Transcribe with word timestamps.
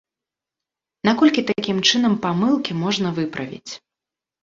Наколькі 1.09 1.45
такім 1.53 1.77
чынам 1.89 2.17
памылкі 2.27 2.71
можна 2.83 3.15
выправіць? 3.23 3.71